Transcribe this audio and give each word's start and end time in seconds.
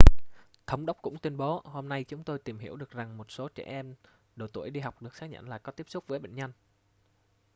thống 0.67 0.85
đốc 0.85 0.97
cũng 1.01 1.17
tuyên 1.17 1.37
bố 1.37 1.61
hôm 1.65 1.89
nay 1.89 2.03
chúng 2.03 2.23
tôi 2.23 2.39
tìm 2.39 2.59
hiểu 2.59 2.75
được 2.75 2.89
rằng 2.91 3.17
một 3.17 3.31
số 3.31 3.47
trẻ 3.47 3.63
em 3.63 3.95
độ 4.35 4.47
tuổi 4.53 4.69
đi 4.69 4.79
học 4.79 5.01
được 5.01 5.15
xác 5.15 5.25
nhận 5.27 5.49
là 5.49 5.57
có 5.57 5.71
tiếp 5.71 5.85
xúc 5.89 6.03
với 6.07 6.19
bệnh 6.19 6.35
nhân 6.35 6.51